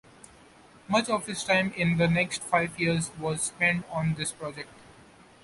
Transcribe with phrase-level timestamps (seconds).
[0.87, 4.73] Much of his time in the next five years was spent on this project.